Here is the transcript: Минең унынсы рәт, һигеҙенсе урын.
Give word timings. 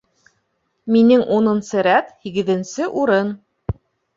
Минең 0.95 1.25
унынсы 1.35 1.83
рәт, 1.89 2.09
һигеҙенсе 2.25 2.89
урын. 3.03 3.31